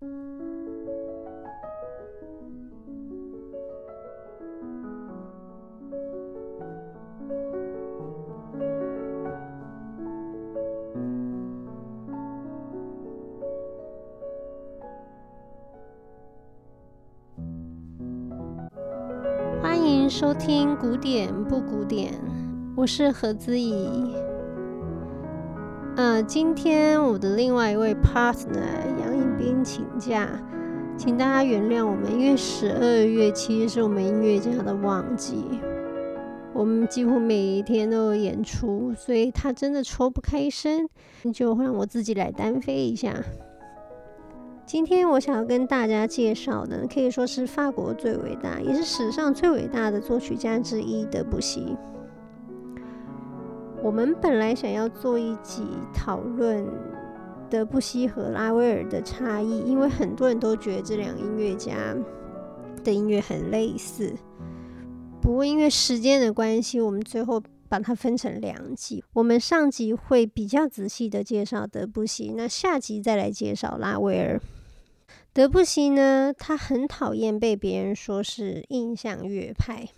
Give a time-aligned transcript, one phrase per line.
[0.00, 0.08] 欢
[19.84, 22.14] 迎收听古典不古典，
[22.74, 24.14] 我是何姿怡。
[25.96, 28.62] 呃，今天我的另外一位 partner
[29.02, 29.09] 杨
[29.40, 30.28] 杨颖斌请假，
[30.98, 35.44] 请大家原谅我们，因为十二月其实是我们音乐家的旺季，
[36.52, 40.88] 我们几乎每一天都有演出，所以他真的抽不开身，
[41.32, 43.14] 就让我自己来单飞一下。
[44.66, 51.76] 今天我想要跟大家介绍的，可以说是法国最伟大，也是史上最伟大的作曲家之一——德布西。
[53.82, 56.64] 我们本来想要做一集讨论
[57.50, 61.96] 德布西和拉威尔的差异，因为很多人都觉得这两个音乐家
[62.84, 64.14] 的音乐很类似。
[65.20, 69.04] 不过因为时间的关系，我们最后把它分成两集。
[69.12, 74.40] 我们上集会比较仔细的介绍德布西，那下集再来介绍拉威尔。
[75.32, 79.88] 德布西呢，他很讨厌被别人说是印象乐派。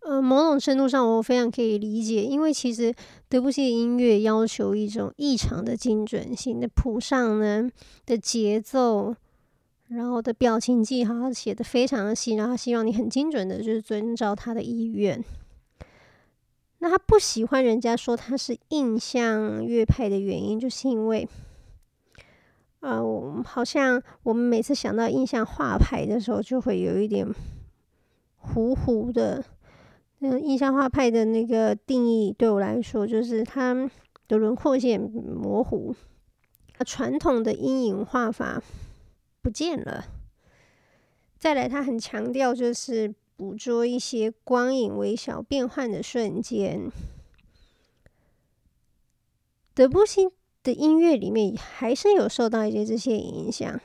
[0.00, 2.94] 呃，某种程度上，我非常可以理解，因为其实
[3.28, 7.68] 德布西的音乐要求一种异常的精准性的谱上呢
[8.06, 9.14] 的节奏，
[9.88, 15.22] 然后的表情记号写的非常的细，然后希望你很精准的，就是遵照他的意愿。
[16.78, 21.28] 那他不喜欢人家说他是印象乐派的原因，就是因为。
[22.80, 27.26] 呃，我好像我们每次想到印象画派的时候，就会有一点
[28.36, 29.44] 糊糊的。
[30.20, 33.88] 嗯，印象画派的那个定义对我来说，就是它
[34.26, 35.94] 的轮廓线模糊，
[36.84, 38.60] 传统的阴影画法
[39.40, 40.04] 不见了。
[41.38, 46.90] 再来，他很强调就是捕捉一些光影微小变换的瞬间。
[49.72, 50.28] 德布西
[50.64, 53.80] 的音乐里面还是有受到一些这些影响，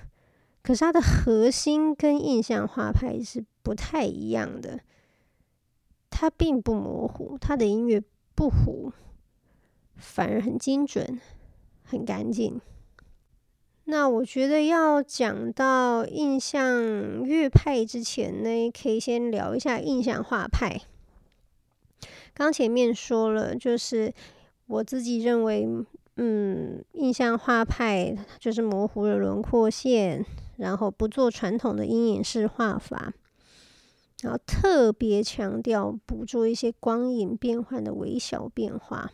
[0.63, 4.79] 可是它的核心跟印象画派是不太一样的。
[6.23, 8.01] 它并不模糊，它的音乐
[8.33, 8.93] 不糊，
[9.97, 11.19] 反而很精准、
[11.83, 12.61] 很干净。
[13.83, 20.83] 那我觉得要讲到印象乐派之前呢，可以先聊一下印象画派。
[22.33, 24.13] 刚前面说了，就是
[24.67, 25.67] 我自己认为。
[26.15, 30.23] 嗯，印象画派就是模糊的轮廓线，
[30.57, 33.11] 然后不做传统的阴影式画法，
[34.23, 39.11] 然后特别强调捕捉一些光影变换的微小变化。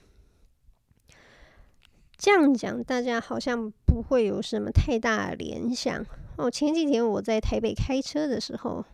[2.16, 6.06] 这样讲，大家好像不会有什么太大的联想。
[6.38, 8.86] 哦，前几天我在台北开车的时候，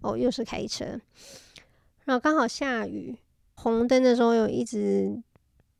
[0.00, 1.00] 哦，又是开车，
[2.04, 3.18] 然后刚好下雨，
[3.54, 5.22] 红灯的时候有一直。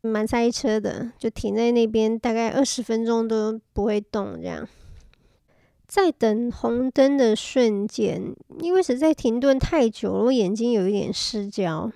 [0.01, 4.41] 蛮塞车的，就停在那边，大概二十分钟都不会动。
[4.41, 4.67] 这样，
[5.89, 11.91] 在等红灯的瞬间，因为实在停顿太久了，我眼睛有一点失焦。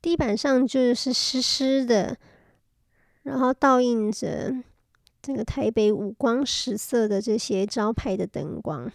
[0.00, 2.16] 地板上就是湿湿的，
[3.24, 4.54] 然后倒映着
[5.20, 8.92] 这个台北五光十色的这些招牌的灯光。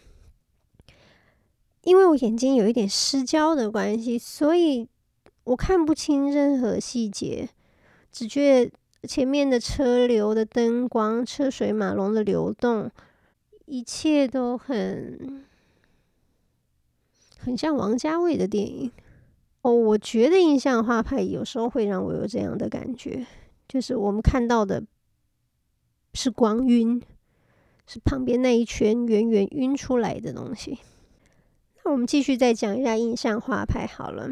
[1.82, 4.88] 因为我眼睛有一点失焦的关系，所以。
[5.44, 7.50] 我看不清任何细节，
[8.12, 8.72] 只觉得
[9.08, 12.90] 前面的车流的灯光、车水马龙的流动，
[13.66, 15.44] 一切都很
[17.40, 18.92] 很像王家卫的电影。
[19.64, 23.26] 哦，我觉得印象画派有时候会让我有这样的感觉，
[23.68, 24.84] 就是我们看到的
[26.14, 27.02] 是光晕，
[27.88, 30.80] 是旁边那一圈圆圆晕出来的东西。
[31.84, 34.32] 那我们继续再讲一下印象画派好了。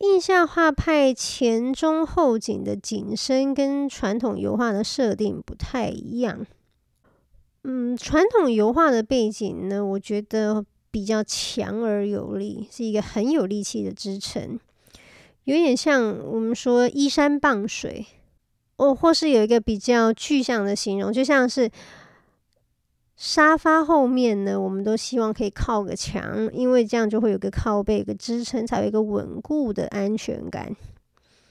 [0.00, 6.46] 印象画派前中后景的景深跟传统油画的设定不太一样。
[7.64, 14.60] 嗯，传统油画的背景呢，我觉得比较强而有力，是一个很有力气的支撑，
[15.44, 18.06] 有点像我们说依山傍水，
[18.76, 21.70] 哦，或是有一个比较具象的形容，就像是。
[23.18, 30.76] 沙发后面呢，我们都希望可以靠个墙，因为这样就会有个靠背、有个支撑，才有一个稳固的安全感。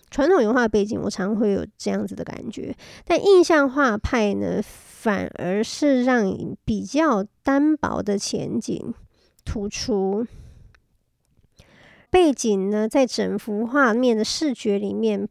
[0.10, 2.74] 传统油画背景，我常会有这样子的感觉，
[3.04, 6.26] 但印象画派呢，反而是让
[6.64, 8.94] 比较单薄的前景
[9.44, 10.26] 突出，
[12.10, 15.28] 背景呢，在整幅画面的视觉里面，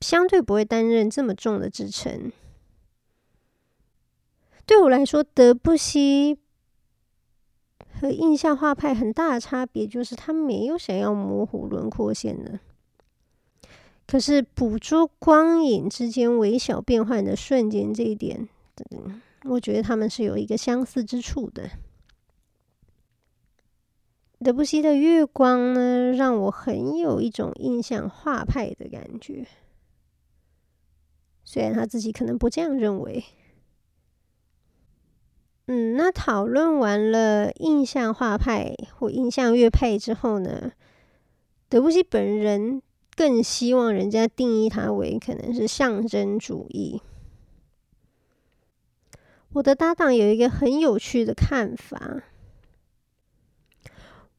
[0.00, 2.32] 相对不会担任这么重的支撑。
[4.66, 6.38] 对我来说，德布西
[8.00, 12.60] 和印象画派很大的差别就是，他没有想要模糊轮廓线的，
[14.06, 18.48] 可是捕捉光影之间微小变换的瞬间，这一点，
[19.44, 21.68] 我觉得他们是有一个相似之处的。
[24.38, 29.46] 德布西的月光呢，让我很有一种印象画派的感觉，
[31.42, 33.24] 虽然他自己可能不这样认为。
[35.66, 40.72] 嗯，那讨论完了印象画派或印象乐派之后呢，
[41.68, 42.82] 德布西本人
[43.14, 47.00] 更希望人家定义他为可能是象征主义。
[49.52, 52.22] 我的搭档有一个很有趣的看法。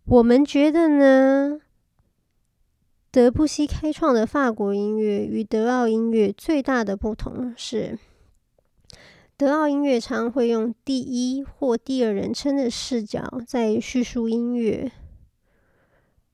[0.06, 1.62] 我们觉得呢，
[3.12, 7.98] 德布西开创的法国音乐与德奥音乐最大的不同是，
[9.42, 14.92] 德奥音乐常会用第一或第二人称的视角在叙述音乐，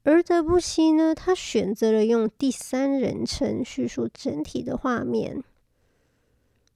[0.04, 5.42] 而德布西呢，他选择了用第三人称叙述整体的画面。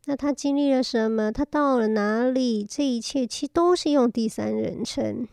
[0.06, 1.34] 那他经历了什么？
[1.34, 2.64] 他到了哪里？
[2.64, 5.28] 这一切其实都是用第三人称。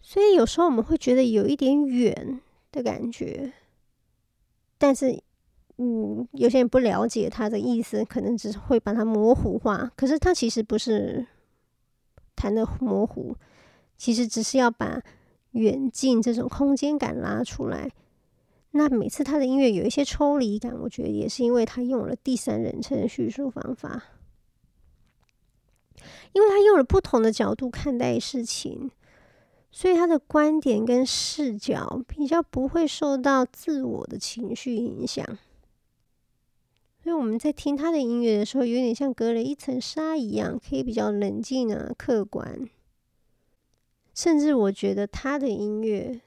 [0.00, 2.40] 所以有时候我们会觉得有一点远
[2.72, 3.52] 的感觉，
[4.78, 5.22] 但是，
[5.82, 9.90] 嗯，有些人不了解他的意思，可能只是会把它模糊化。
[9.96, 11.26] 可是他其实不是
[12.36, 13.34] 谈的模糊，
[13.96, 15.02] 其实只是要把
[15.52, 17.90] 远近这种空间感拉出来。
[18.72, 24.04] 那每次他的音乐有一些抽离感，我觉得也是因为他用了第三人称叙述方法，
[26.32, 28.90] 因为他用了不同的角度看待事情。
[29.72, 35.24] 所以他的观点跟视角比较不会受到自我的情绪影响，
[37.10, 42.68] 因为我们在听他的音乐的时候，有点像隔了一层纱一样，可以比较冷静啊、客观。
[44.14, 46.20] 甚至我觉得他的音乐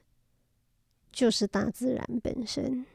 [1.09, 2.85] 就是大自然本身。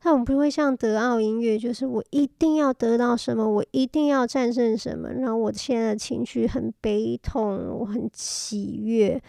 [0.00, 9.22] 但我不会像德奥音乐，就是我一定要得到什么，我一定要战胜什么，然后我现在的情绪很悲痛，我很喜悦。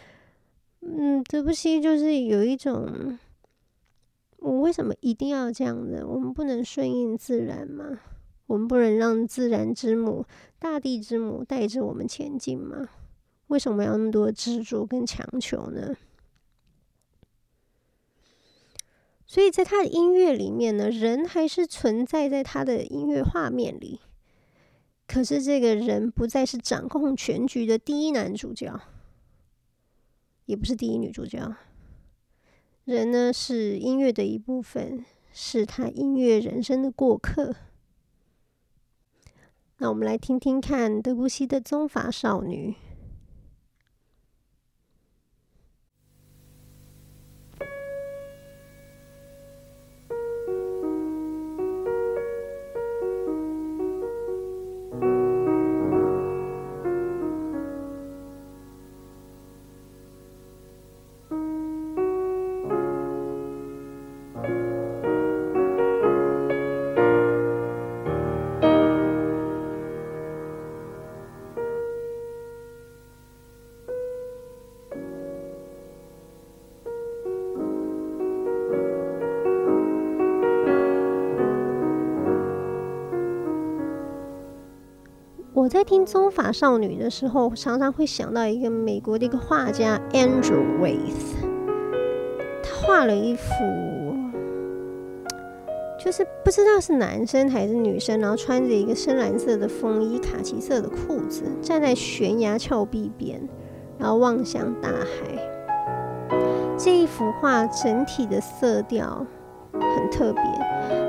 [0.79, 3.19] 嗯，德布西就是有一种，
[4.37, 6.07] 我为什么一定要这样的？
[6.07, 7.99] 我们不能顺应自然吗？
[8.45, 10.25] 我们不能让自然之母、
[10.57, 12.87] 大地之母带着我们前进吗？
[13.47, 15.95] 为什么要那么多执着跟强求呢？
[19.25, 23.99] 所以在他的音乐里面呢，人还是存在在他的音乐画面里，
[25.05, 28.79] 可是这个人不再是掌控全局的第一男主角，
[30.45, 31.55] 也不是第一女主角。
[32.87, 35.03] 人呢，是音乐的一部分，
[35.33, 37.53] 是他音乐人生的过客。
[39.79, 42.77] 那我们来听听看德布西的《棕发少女》。
[85.57, 91.33] 我在听《棕发少女》的时候，常常会想到一个美国的一个画家 Andrew Wyeth，
[92.61, 93.43] 他画了一幅，
[95.99, 103.41] 就是不知道是男生还是女生，然后穿着一个深蓝色的风衣、卡其色的裤子，站在悬崖峭壁边，
[103.97, 106.37] 然后望向大海。
[106.77, 109.25] 这一幅画整体的色调
[109.73, 110.43] 很特别，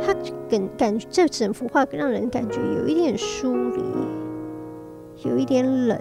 [0.02, 0.14] 它
[0.48, 3.82] 感感觉这整幅画让人感觉有一点疏离。
[5.24, 5.98] 有一点冷，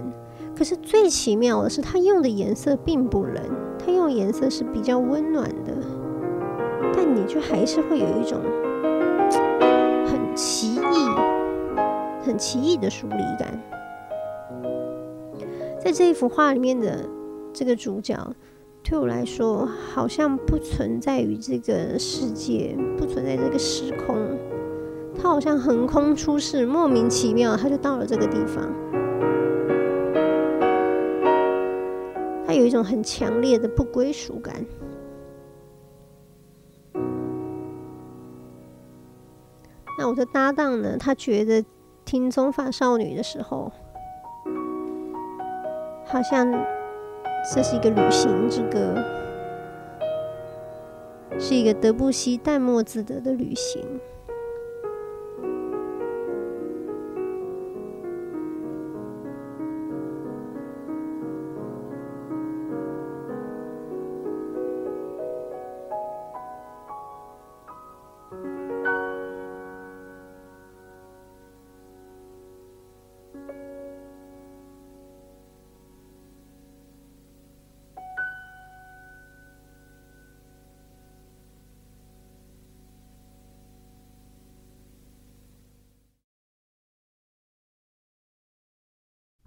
[0.56, 3.44] 可是最奇妙的是，他用的颜色并不冷，
[3.80, 5.74] 他用颜色是比较温暖的，
[6.94, 8.40] 但你就还是会有一种
[10.06, 11.10] 很奇异、
[12.24, 13.60] 很奇异的疏离感。
[15.80, 17.06] 在这一幅画里面的
[17.54, 18.16] 这个主角，
[18.84, 24.16] 对我来说好像不存在于这个世界，不存在这个时空，
[25.20, 28.72] 他好像横空出世，莫名其妙他就到了这个地方。
[32.48, 34.66] 他有一种很强烈的不归属感。
[40.00, 40.96] 那我的搭档呢？
[40.98, 41.62] 他觉得
[42.06, 43.70] 听《棕发少女》的时候，
[46.06, 46.50] 好像
[47.54, 48.96] 这是一个旅行之歌，
[51.38, 53.82] 是一个德布西淡漠自得的旅行。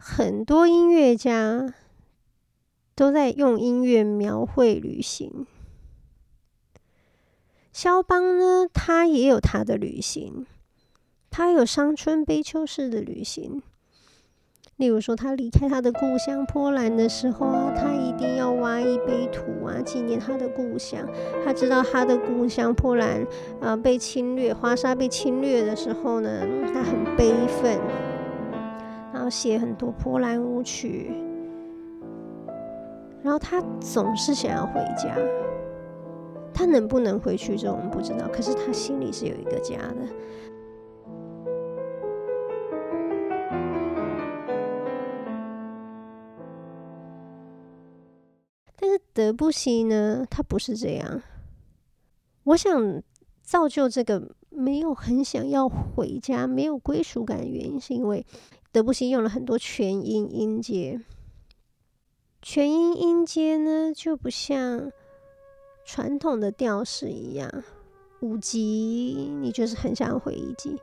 [0.02, 1.74] 很多音乐家
[2.94, 5.46] 都在用音乐描绘旅行。
[7.70, 10.46] 肖邦呢，他也有他的旅行，
[11.28, 13.62] 他有伤春悲秋式的旅行。
[14.76, 21.06] 例如说，他离开他的故乡波兰的时候啊，他一定要挖一杯土啊，纪念他的故乡。
[21.44, 23.26] 他知道他的故乡波兰
[23.60, 26.40] 啊被侵略，华沙被侵略的时候呢，
[26.72, 27.78] 他很悲愤。
[29.30, 31.12] 写很多波兰舞曲，
[33.22, 35.16] 然后他总是想要回家。
[36.52, 38.28] 他能不能回去，这我们不知道。
[38.28, 39.96] 可是他心里是有一个家的。
[48.76, 50.26] 但是德布西呢？
[50.28, 51.22] 他不是这样。
[52.44, 53.02] 我想
[53.42, 58.26] 造就这个没有很想要回家、没有归属感的原因，是因为。
[58.72, 61.00] 德布西用了很多全音音阶，
[62.40, 64.92] 全音音阶呢就不像
[65.84, 67.64] 传统的调式一样，
[68.20, 70.80] 五级你就是很想回一级。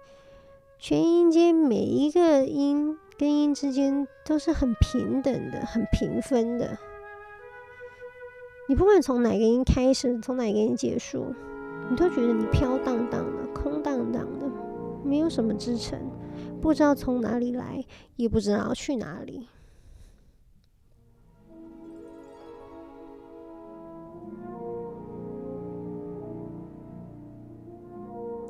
[0.77, 6.77] 全音音阶每一个音跟音之间都是很平等的、很平分的。
[8.67, 11.33] 你不管从哪个音开始，从哪个音结束，
[11.89, 14.45] 你都觉得你飘荡荡的、空荡荡的，
[15.05, 15.97] 没有什么支撑。
[16.61, 17.85] 不知道从哪里来，
[18.15, 19.47] 也不知道去哪里。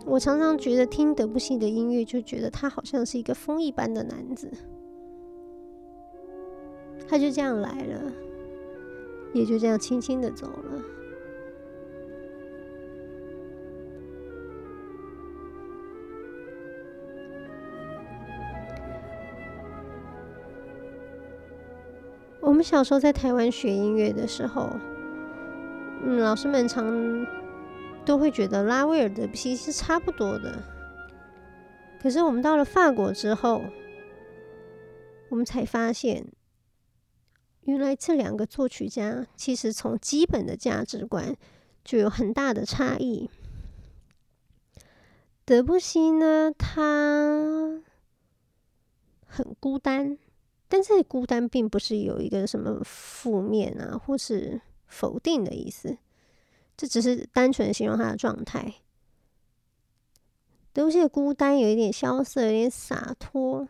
[0.05, 4.49] 我常常觉得听德布西的音乐，就觉得他好像是一个风一般的男子，
[7.07, 8.11] 他就这样来了，
[9.33, 10.81] 也就这样轻轻的走了。
[22.57, 24.75] 我们小时候在台湾学音乐的时候，
[26.01, 26.83] 嗯，老师们常
[28.03, 30.63] 都会觉得拉威尔的其实是差不多的。
[32.01, 33.61] 可是我们到了法国之后，
[35.29, 36.25] 我们才发现，
[37.65, 41.35] 原来这两个作曲家其实从基本的价值观
[41.83, 43.29] 就有很大的差异。
[45.45, 47.83] 德布西呢，他
[49.27, 50.17] 很孤单。
[50.67, 55.97] 但是孤单并不是有一个什么负面啊，或是否定的意思，
[56.75, 58.73] 这只是单纯形容他的状态。
[60.73, 63.67] 德布西的孤单有一点萧瑟，有点洒脱，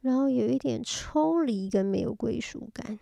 [0.00, 2.98] 然后有一点抽离跟没有归属感。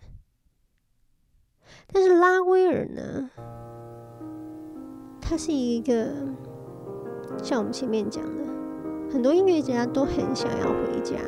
[1.87, 3.29] 但是拉威尔呢，
[5.19, 6.13] 他是一个
[7.43, 8.43] 像我们前面讲的，
[9.11, 11.19] 很多音乐家都很想要回家。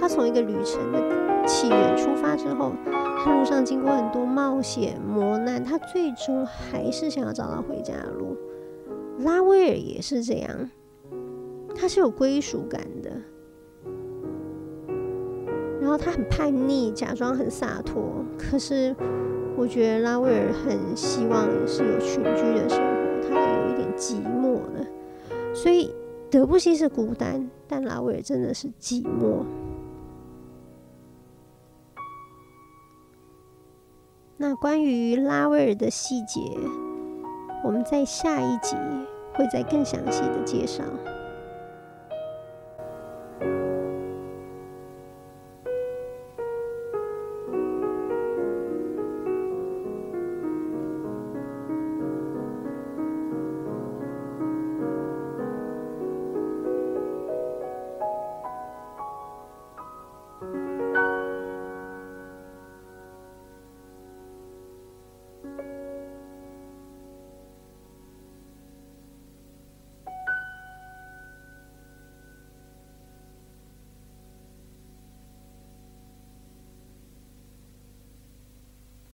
[0.00, 2.72] 他从一个旅程的起源出发之后，
[3.18, 8.36] 他路上经过很多冒险磨难，他最终还是想要找到回家的路。
[9.20, 10.70] 拉威尔也是这样，
[11.74, 13.10] 他是有归属感的，
[15.80, 18.24] 然后他很叛逆，假装很洒脱。
[18.36, 18.94] 可是
[19.56, 24.84] 我觉得拉威尔很希望是有群居的生活，他有一点寂寞的。
[25.54, 25.94] 所以
[26.28, 29.44] 德布西是孤单，但拉威尔真的是寂寞。
[34.46, 36.38] 那关于拉威尔的细节，
[37.64, 38.76] 我们在下一集
[39.32, 40.84] 会再更详细的介绍。